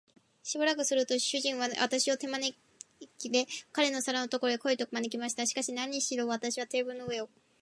[0.41, 2.55] しばらくすると、主人は私を手まね
[3.21, 5.45] で、彼の皿のところへ来い、と招きました。
[5.45, 7.29] しかし、なにしろ私はテーブルの上を